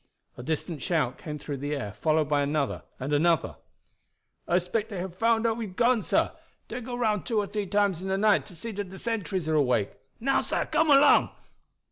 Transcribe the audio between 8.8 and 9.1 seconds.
de